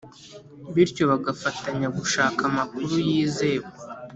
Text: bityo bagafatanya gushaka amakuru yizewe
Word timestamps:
bityo 0.73 1.03
bagafatanya 1.11 1.87
gushaka 1.97 2.39
amakuru 2.49 2.93
yizewe 3.07 3.69